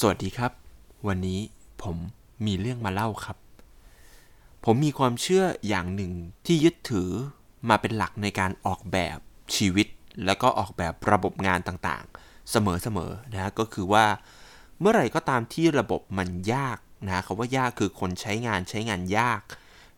[0.00, 0.52] สวัสดีครับ
[1.08, 1.40] วันนี้
[1.82, 1.96] ผม
[2.46, 3.36] มีเรื่องมาเล่าครับ
[4.64, 6.12] ผมมีความเชื่ออย่างหนึ่ง
[6.46, 7.10] ที่ยึดถือ
[7.68, 9.18] มาเป็นหลักในการออกแบบ
[9.56, 9.86] ชีวิต
[10.26, 12.56] แล้วก็ออกแบบระบบงานต่างๆ เส
[12.96, 14.04] มอๆนะฮะก็คือว่า
[14.80, 19.40] เมื่อไหร่ก็ตามที่ระบบมันยากนะคำว่ายากคือคนใช้งานใช้งานยาก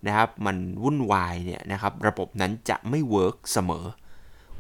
[0.07, 3.85] นะครับมันวุ่นวายเนี่ยนะครับระบบนั้นจะไม่เวิร์กเสมอ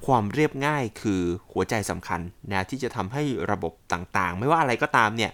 [0.06, 1.22] ความเรียบง่ายคือ
[1.52, 2.20] หัวใจสำคัญ
[2.50, 5.32] นะที่จะทำให้ระบบต่างๆ ไม่ว่าอะไรก็ตามเนี่ย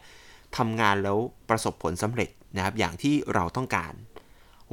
[0.56, 1.18] ทำงานแล้ว
[1.48, 3.92] ประสบผลสำเร็จนะครับอย่างที่เราต้องการ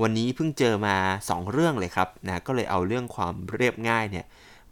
[0.02, 0.96] วันนี้เพิ่งเจอมา
[1.28, 4.26] 2 เรื่องเลยครับนะก็เลยเอาเรื่องความเรียบง่ายเนี่ย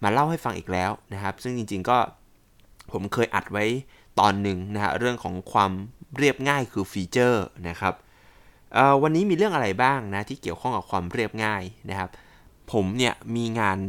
[0.04, 1.98] มาเล่าให้ฟังอีกแล้วนะครับ ซึ่งจริงๆก็
[2.92, 3.66] ผมเคยอัดไว้
[4.20, 5.72] ตอนหนึ่งนะฮะเรื่องของความ
[6.18, 7.94] เรียบง่ายคือฟีเจอร์นะครับ
[9.04, 12.10] วันนี้มีเรื่องอะไรบ้างนะที่เกี่ยวข้องกับความเรียบง่ายนะครับ
[12.72, 13.80] ผมเนี่ยมีงาน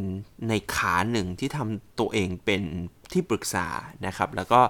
[0.49, 2.63] ในขาหนึ่งที่ทำตัวเองเป็น
[3.13, 3.67] ที่ปรึกษา
[4.07, 4.61] นะครับ แล้วก็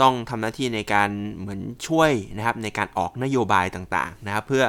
[0.00, 4.64] ต้องทำหน้าที่ในการเหมือนช่วยนะครับในการออกนโยบายต่างๆนะครับ เพื่อ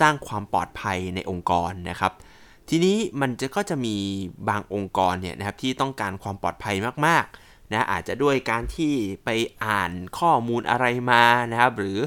[0.00, 2.12] สร้างความปลอดภัยในองค์กรนะครับ
[2.68, 3.96] ทีนี้มันจะก็จะมี
[4.48, 6.74] บางองค์กรเนี่ยนะครับที่ต้องการความปลอดภัย
[7.06, 8.92] มากๆนะอาจจะด้วยการที่
[9.24, 9.30] ไป
[9.64, 11.98] อ่านข้อมูลอะไรมานะครับ หรือ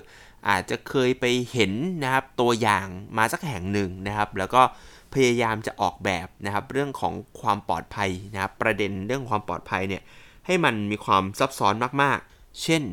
[0.50, 1.72] อาจจะเคยไปเห็น
[2.04, 4.62] นะครับตัวอย่างมาสักแห่งหนึ่งนะครับ แล้วก็
[5.14, 10.04] พยายามจะออกแบบนะครับเรื่องของความปลอดภัยนะครับประเด็นเรื่องความปลอดภัยเนี่ย
[10.46, 12.84] ให้มันมีความซับซ้อนมากๆ เช่น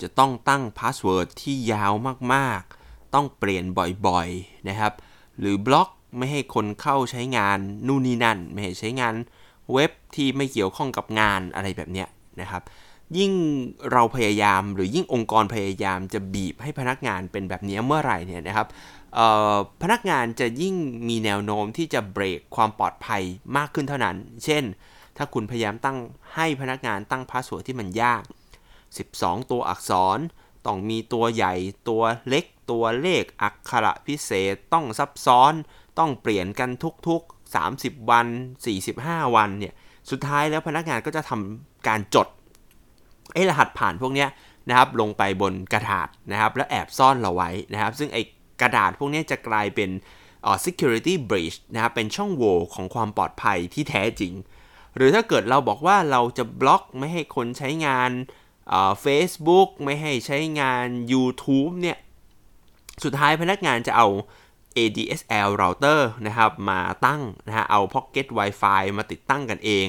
[0.00, 1.92] จะต้องตั้ง password ที่ยาว
[2.34, 3.64] มากๆ ต้องเปลี่ยน
[4.06, 4.92] บ่อยๆนะครับ
[5.38, 9.14] หรือบล็อกไม่ให้คนเข้าใช้งานนู่นนี่นั่น ไม่ให้ใช้งาน
[9.72, 12.08] เว็บที่ไม่เกี่ยวข้องกับงานอะไรแบบเนี้ย
[12.40, 12.62] นะครับ
[13.18, 13.32] ยิ่ง
[13.92, 18.66] เราพยายามหรือยิ่งองค์กรพยายามจะบีบให้พนักงานเป็นแบบนี้เมื่อไหร่เนี่ยนะครับ
[19.82, 20.76] พนักงานจะยิ่ง
[21.08, 23.22] มีแนวโน้มที่จะเบรกความปลอดภัย
[23.56, 24.64] มากขึ้นเท่านั้น เช่น
[25.16, 25.98] ถ้าคุณพยายามตั้ง
[26.34, 28.22] ให้พนักงานตั้ง password ที่มันยาก
[28.86, 30.18] 12 ตัวอักษร
[30.66, 31.54] ต้องมีตัวใหญ่
[31.88, 35.52] ตัวเล็ก ตัวเลข อักขระพิเศษ ต้องซับซ้อน
[35.98, 36.70] ต้องเปลี่ยนกัน
[37.08, 38.26] ทุกๆ 30 วัน
[38.80, 39.74] 45 วันเนี่ย
[40.10, 42.26] สุดท้ายแล้วพนักงานก็จะทำการจด
[43.32, 44.26] ไอ้รหัสผ่านพวกนี้
[44.68, 48.22] นะครับลงไปบนกระดาษนะครับแล้วแอบซ่อนเราไว้นะครับ ซึ่งไอ้
[48.60, 49.90] กระดาษพวกนี้จะกลายเป็น
[50.64, 54.32] security breach นะครับเป็นช่องโหว่ของความปลอดภัยที่แท้จริง
[54.96, 58.10] หรือถ้าเกิดเราบอกว่าเราจะบล็อกไม่ให้คนใช้งาน
[59.02, 61.98] เฟซบุ๊กไม่ให้ใช้งาน YouTube เนี่ย
[63.04, 64.08] สุดท้ายพนักงานจะเอา
[64.76, 69.86] ADSL router นะครับ มาตั้งนะฮะเอา Pocket Wi-Fi มาติดตั้งกันเอง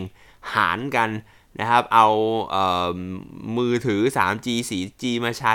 [0.54, 1.10] หารกัน
[1.60, 2.08] นะครับเอา
[2.50, 2.58] เอ
[2.96, 3.00] อ
[3.58, 5.54] มือถือ 3G 4G มาใช้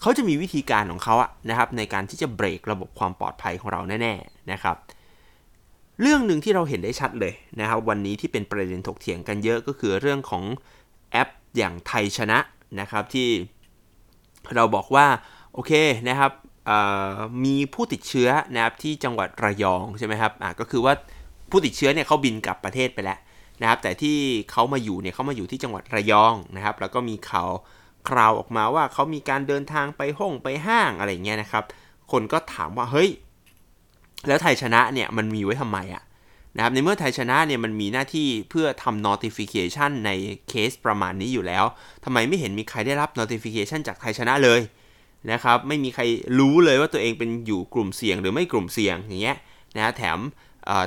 [0.00, 4.76] เขาจะมีวิธีการของเขาอะนะครับในการที่จะเบรกระบบความปลอดภัยของเราแน่ๆนะครับ
[6.00, 10.44] เรื่องหนึ่งที่เราเห็นได้ชัดเลยนะครับ วันนี้ที่เป็นประเด็นถกเถียงกันเยอะก็คือเรื่องของ
[11.12, 12.38] แอปอย่างไทยชนะ
[12.80, 13.28] นะครับที่
[14.54, 15.06] เราบอกว่า
[15.52, 15.72] โอเค
[16.08, 16.32] นะครับ
[17.44, 20.94] มีผู้ติดเชื้อนะครับที่จังหวัดระยองใช่ไหมครับก็คือว่า
[21.50, 23.18] ผู้ติดเชื้อเนี่ยเขาบินกลับประเทศไปแล้ว
[23.62, 24.18] นะครับ แต่ที่
[24.50, 27.50] เขามาอยู่เนี่ยเขามาอยู่ที่จังหวัดระยองนะครับ แล้วก็มีข่าว
[28.08, 31.64] คราวออกมาว่าเขามีการเดินทางไปห้องไปห้างอะไรเงี้ยนะครับ
[32.12, 33.10] คนก็ถามว่าเฮ้ย
[34.26, 36.02] แล้วไทยชนะเนี่ยมันมีไว้ทำไมอะ
[36.56, 40.10] นะครับ ในเมื่อไทยชนะเนี่ยมันมีหน้าที่เพื่อทำ notification ใน
[40.48, 41.64] เคสประมาณนี้อยู่แล้ว
[42.04, 44.60] ทำไมไม่เห็นมีใครได้รับ notification จากไทยชนะเลย
[45.32, 46.02] นะครับ ไม่มีใคร
[46.38, 49.36] รู้เลยว่าตัวเองเป็นอยู่กลุ่มเสี่ยงหรือไม่กลุ่มเสี่ยงอย่างเงี้ย
[49.76, 50.18] นะแถม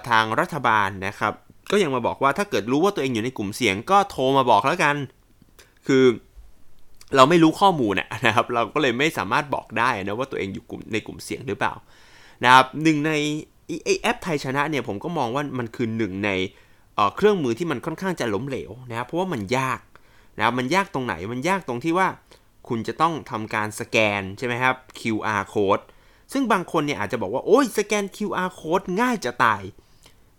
[0.10, 1.34] ทางรัฐบาลนะครับ
[1.76, 4.96] ก็ยังมาบอกว่าถ้าเกิดรู้ว่าตัวเองอยู่ในกลุ่มเสี่ยงก็โทรมาบอกแล้วกัน
[5.88, 6.04] คือ
[7.16, 7.94] เราไม่รู้ข้อมูล
[8.26, 11.74] นะครับ เราก็เลยไม่สามารถบอกได้นะว่าตัวเองอยู่กลุ่มในกลุ่มเสี่ยงหรือเปล่า
[12.44, 13.12] นะครับหนึ่งใน
[13.86, 16.30] ไอแอปไทยชนะเนี่ยผมก็มองว่ามันคือหนึ่งใน
[17.16, 19.80] เครื่องมือที่มันค่อนข้างจะล้มเหลวนะครับเพราะว่ามันยาก
[20.38, 22.08] นะครับมันยากตรงไหนมันยากตรงที่ว่า
[22.68, 25.84] คุณจะต้องทำการสแกนใช่ไหมครับ QR code
[26.34, 29.62] ซึ่งบางคนเนี่ยอาจจะบอกว่า โอ้ยสแกน QR code ง่ายจะตาย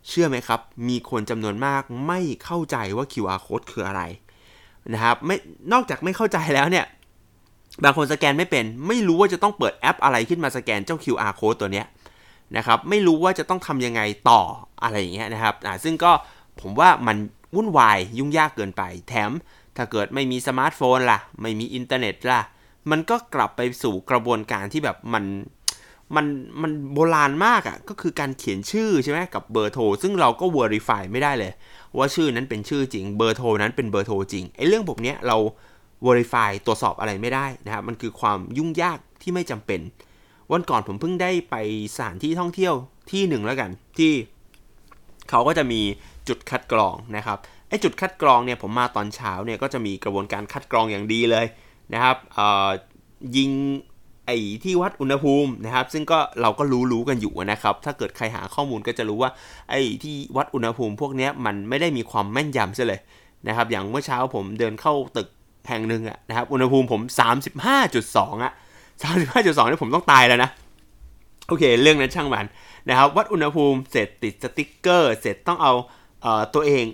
[0.09, 4.01] เชื่อไหมครับ มีคนจำนวนมากไม่เข้าใจว่า QR code คืออะไร
[4.93, 5.37] นะครับไม่
[5.73, 6.85] นอกจากไม่เข้าใจแล้วเนี่ย
[7.83, 11.87] บางคนสแกนไม่เป็น ไม่รู้ว่าจะต้องเปิดแอปอะไรขึ้นมาสแกนเจ้า QR code ตัวเนี้ย
[12.57, 14.41] นะครับไม่รู้ว่าจะต้องทำยังไงต่อ
[14.83, 16.11] อะไรอย่างเงี้ยนะครับอ่าซึ่งก็
[16.61, 17.17] ผมว่ามัน
[17.55, 19.31] วุ่นวายยุ่งยากเกินไป แถม
[19.77, 22.41] ถ้าเกิดไม่มีสมาร์ทโฟนล่ะ ไม่มีอินเทอร์เน็ตล่ะ
[22.91, 25.23] มันก็กลับไปสู่กระบวนการที่แบบมัน
[26.15, 26.25] มัน
[26.61, 31.51] มันโบราณมากอะ่ะก็คือการเขียนชื่อใช่ไหมกับเบอร์โทรซึ่งเราก็ verify ไม่ได้เลย
[31.97, 35.37] ว่าชื่อนั้นเป็นชื่อจริงเบอร์โทรนั้นเป็นเบอร์โทรจริงไอ้เรื่องแบบนี้เรา
[36.07, 39.79] verify ตรวจสอบอะไรไม่ได้นะครับมันคือความยุ่งยากที่ไม่จำเป็น
[40.51, 41.55] วันก่อนผมเพิ่งได้ไป
[41.95, 42.73] สถานที่ท่องเที่ยว
[43.11, 44.13] ที่หนึ่งแล้วกัน ที่
[45.29, 45.81] เขาก็จะมี
[46.27, 47.37] จุดคัดกรองนะครับ
[47.69, 51.45] ไอ้จุดคัดกรองเนี่ยผมมาตอนเช้าเนี่ยก็จะมีกระบวนการคัดกรองอย่างดีเลย
[51.93, 52.17] นะครับ
[53.37, 53.49] ยิง
[54.27, 59.31] ไอ้ที่วัดอุณหภูมินะครับ ซึ่งก็เราก็รู้รู้กันอยู่นะครับ ถ้าเกิดใครหาข้อมูลก็จะรู้ว่า
[59.69, 63.01] ไอ้ที่วัดอุณหภูมิ พวกนี้มันไม่ได้มีความแม่นยำซะเลย
[63.47, 65.27] นะครับ อย่างเมื่อเช้าผมเดินเข้าตึก
[65.67, 67.01] แห่งหนึ่งอะนะครับ อุณหภูมิผม
[67.73, 68.53] 35.2อะ
[69.03, 70.49] 35.2นี่ผมต้องตายแล้วนะ
[71.47, 72.45] โอเค เรื่องนั้นช่างมัน
[72.89, 75.73] นะครับ วัดอุณหภูมิเสร็จติดสติ๊กเกอร์ เสร็จต้องเอา
[76.21, 76.85] เออตัวเอง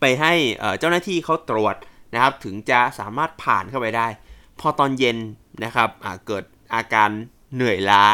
[0.00, 0.32] ไปให้
[0.78, 1.76] เจ้าหน้าที่เขาตรวจ
[2.14, 4.06] นะครับ ถึงจะสามารถผ่านเข้าไปได้
[4.60, 5.18] พอตอนเย็น
[5.64, 5.88] นะครับ
[6.26, 6.44] เกิด
[6.74, 7.10] อาการ
[7.54, 8.04] เหนื่อยล้า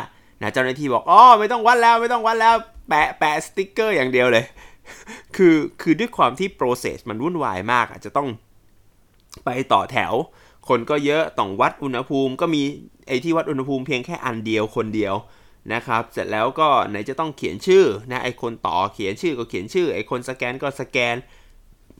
[0.43, 2.55] นะเจ้าหน้าที่บอกอ๋อไม่ต้องวัดแล้วไม่ต้องวัดแล้ว
[2.89, 4.45] แปะแปะสติ๊กเกอร์อย่างเดียวเลย
[5.37, 8.29] คือคือด้วยความที่โปรเซสมันวุ่นวายมากอาจจะต้อง
[9.45, 10.13] ไปต่อแถว
[10.69, 12.63] คนก็เยอะต้องวัดอุณหภูมิ ก็มี
[13.09, 15.15] ไอ้ที่วัดอุณหภูมิเพียงแค่อันเดียวคนเดียว
[15.73, 21.17] นะครับ เสร็จแล้วก็ไหนจะต้องเขียนชื่อนะไอคนต่อเขียนชื่อก็เขียนชื่อไอคนสแกนก็สแกน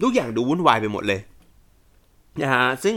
[0.03, 1.21] ทุกอย่างดูวุ่นวายไปหมดเลย
[2.41, 2.97] นะฮะซึ่ง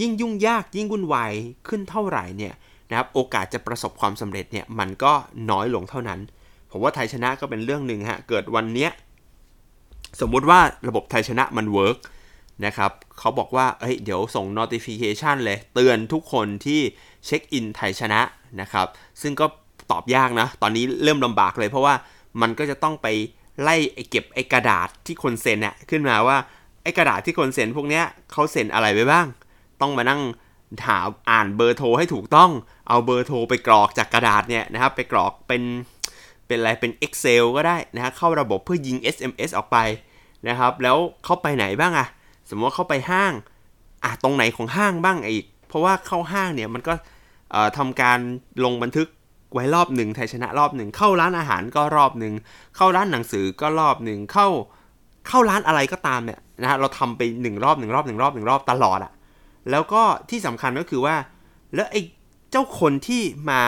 [0.00, 1.32] ยิ่งยุ่งยากยิ่งวุ่นวาย
[1.68, 2.54] ขึ้นเท่าไหร่เนี่ย
[2.90, 5.12] นะครับโอกาสจะประสบความสำเร็จเนี่ยมันก็
[5.50, 6.20] น้อยลงเท่านั้น
[6.70, 8.90] ผมว่าไทยชนะก็เป็นเรื่องหนึ่งฮะเกิดวันเนี้ย
[10.20, 11.98] สมมุติว่าระบบไทยชนะมัน work
[12.66, 16.80] นะครับเขาบอกว่าเฮ้ยเดี๋ยวส่ง notification เลย เตือนทุกคนที่
[17.26, 18.20] check in ไทยชนะ
[18.60, 18.86] นะครับ
[19.22, 19.46] ซึ่งก็
[19.90, 21.94] ตอบยากนะ ตอนนี้เริ่มลำบากเลยเพราะว่า
[22.40, 23.06] มันก็จะต้องไป
[23.62, 23.76] ไล่
[24.10, 26.36] เก็บไอ้กระดาษที่คนเซ็นอะขึ้นมาว่า
[26.82, 29.26] ไอ้กระดาษที่คนเซ็นพวกเนี้ยเขาเซ็นอะไรไว้บ้าง
[29.80, 30.20] ต้องมานั่ง
[30.86, 32.50] ถามอ่านเบอร์โทรให้ถูกต้อง
[32.88, 35.62] เอาเบอร์โทรไปกรอกจากกระดาษเนี่ยนะครับ ไปกรอกเป็น
[36.46, 39.78] เป็นอะไรเป็น Excel ก็ได้นะฮะเข้าระบบเพื่อยิง SMS ออกไป
[40.48, 42.08] นะครับ แล้วเข้าไปไหนบ้างอะ
[42.50, 43.32] สมมติว่าเข้าไปห้าง
[44.04, 46.94] อะตรงไหนของห้างบ้างอีก เพราะว่าเข้าห้างเนี่ยมันก็
[47.76, 48.18] ทำการ
[48.64, 49.08] ลงบันทึก
[49.54, 52.34] ไว้รอบหนึ่งไทยชนะรอบหนึ่งเข้าร้านอาหารก็รอบหนึ่ง
[52.76, 54.48] เข้าร้านหนังสือก็รอบหนึ่งเข้า
[55.28, 59.12] เข้าร้านอะไรก็ตามเนี่ยนะฮะเราทำไปหนึ่งรอบหนึ่งรอบหนึ่งรอบหนึ่งรอบตลอดอะ
[59.70, 61.16] แล้วก็ที่สำคัญก็คือว่า
[61.74, 62.00] แล้วไอ้
[62.50, 63.62] เจ้าคนที่มา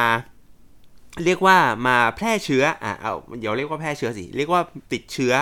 [1.25, 1.57] เรียกว่า
[1.87, 4.63] มาแพร่เชื้ออะเอาเดี๋ยวเรียกว่าแพร่เชื้อสิเรียกว่า
[4.93, 5.35] ติดเชื้อ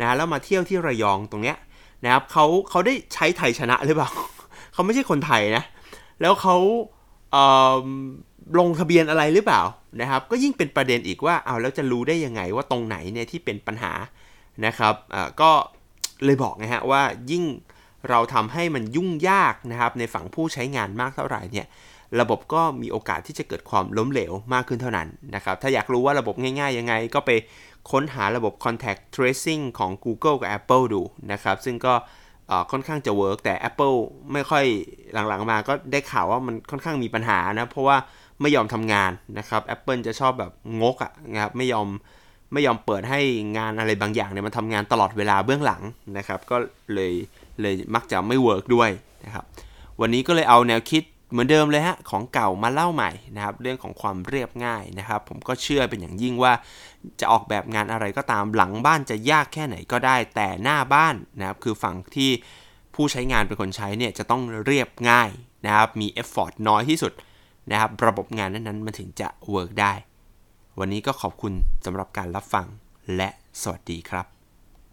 [0.00, 1.56] นะแล้วมาเที่ยวที่ระยองตรงเนี้ย
[2.04, 4.10] นะครับเขาเขาได้ใช้ไทยชนะหรือเปล่า
[4.72, 5.64] เขาไม่ใช่คนไทยนะ
[6.20, 6.56] แล้วเขา
[7.32, 9.62] เลงทะเบียนอะไรหรือเปล่า
[10.00, 13.92] นะครับ ก็ยิ่งเป็นประเด็นอีกว่าเอาแล้วจะรู้ได้ยังไงว่าตรงไหนเนี่ยที่เป็นปัญหา
[14.66, 15.50] นะครับอ่าก็
[16.24, 17.44] เลยบอกนะฮะว่ายิ่ง
[18.10, 21.66] เราทำให้มันยุ่งยากนะครับในฝั่งผู้ใช้งานมากเท่าไหร่เนี่ย
[22.20, 27.30] ระบบก็มีโอกาสที่จะเกิดความล้มเหลวมากขึ้นเท่านั้นนะครับ ถ้าอยากรู้ว่าระบบง่ายๆยังไง ก็ไป
[27.90, 31.02] ค้นหาระบบ contact tracing ของ Google กับ Apple ดู
[31.32, 31.94] นะครับ ซึ่งก็
[32.70, 33.96] ค่อนข้างจะเวิร์กแต่ Apple
[34.32, 34.64] ไม่ค่อย
[35.28, 37.96] หลังๆมาก็ได้ข่าวว่ามันค่อนข้างมีปัญหานะ เพราะว่า
[38.40, 40.52] ไม่ยอมทำงานนะครับ Apple จะชอบแบบ
[40.82, 41.88] งกอะ่ะนะครับไม่ยอม
[42.52, 43.20] ไม่ยอมเปิดให้
[43.58, 45.82] งานอะไรบางอย่างเนี่ยมันทำงานตลอดเวลาเบื้องหลัง
[46.18, 46.56] นะครับ ก็
[46.94, 47.12] เลย
[47.60, 48.90] เลยมักจะไม่ work ด้วย
[49.24, 49.44] นะครับ
[50.00, 56.52] วันนี้ก็เลยเอาแนวคิดเหมือนเดิมเลยฮะของเก่ามาเล่าใหม่นะครับ เรื่องของความเรียบง่ายนะครับ ผมก็เชื่อเป็นอย่างยิ่งว่า
[57.20, 62.30] จะออกแบบงานอะไรก็ตามหลังบ้านจะยากแค่ไหนก็ได้ แต่หน้าบ้านนะครับ คือฝั่งที่
[62.94, 65.30] ผู้ใช้งานเป็นคนใช้เนี่ยจะต้องเรียบง่าย
[65.66, 67.12] นะครับ มี effort น้อยที่สุด
[67.70, 69.92] นะครับ ระบบงานนั้นๆมันถึงจะเวิร์กได้
[70.78, 71.52] วันนี้ก็ขอบคุณ
[71.84, 72.66] สำหรับการรับฟัง
[73.16, 73.28] และ
[73.62, 74.31] สวัสดีครับ